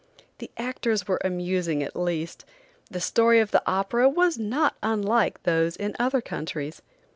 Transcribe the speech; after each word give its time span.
The 0.39 0.49
actors 0.57 1.07
were 1.07 1.21
amusing, 1.23 1.83
at 1.83 1.95
least. 1.95 2.43
The 2.89 2.99
story 2.99 3.39
of 3.39 3.51
the 3.51 3.61
opera 3.67 4.09
was 4.09 4.35
not 4.35 4.75
unlike 4.81 5.43
those 5.43 5.75
in 5.75 5.95
other 5.99 6.21
countries. 6.21 6.81